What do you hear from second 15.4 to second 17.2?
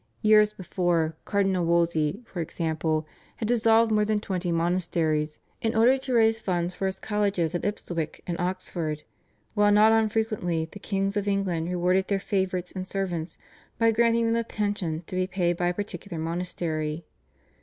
by a particular monastery.